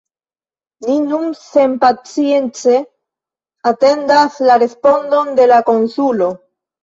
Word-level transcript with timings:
Ni 0.85 0.93
nun 1.09 1.27
senpacience 1.39 2.79
atendas 3.73 4.39
la 4.49 4.57
respondon 4.65 5.31
de 5.41 5.49
la 5.53 5.63
konsulo. 5.69 6.31